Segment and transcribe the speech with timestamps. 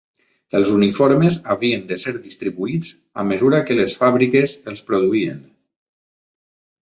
[0.59, 5.39] Els uniformes havien de ser distribuïts a mesura que les fàbriques els produïen